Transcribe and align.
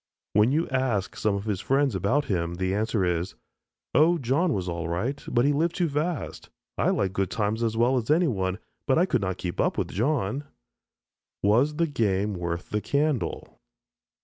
When 0.33 0.51
you 0.51 0.67
ask 0.69 1.15
some 1.15 1.35
of 1.35 1.45
his 1.45 1.61
friends 1.61 1.93
about 1.93 2.25
him, 2.25 2.55
the 2.55 2.73
answer 2.73 3.05
is, 3.05 3.35
"Oh, 3.93 4.17
John 4.17 4.51
was 4.51 4.67
all 4.67 4.87
right, 4.87 5.23
but 5.27 5.45
he 5.45 5.53
lived 5.53 5.75
too 5.75 5.87
fast. 5.89 6.49
I 6.75 6.89
like 6.89 7.13
good 7.13 7.29
times 7.29 7.61
as 7.61 7.77
well 7.77 7.97
as 7.97 8.09
anyone, 8.09 8.57
but 8.87 8.97
I 8.97 9.05
could 9.05 9.21
not 9.21 9.37
keep 9.37 9.61
up 9.61 9.77
with 9.77 9.91
John." 9.93 10.45
Was 11.43 11.75
the 11.75 11.85
game 11.85 12.33
worth 12.33 12.71
the 12.71 12.81
candle? 12.81 13.59